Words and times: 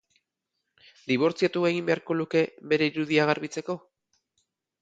Dibortziatu 1.11 1.63
egin 1.71 1.87
beharko 1.91 2.17
luke 2.23 2.43
bere 2.73 2.91
irudia 2.93 3.29
garbitzeko? 3.33 3.77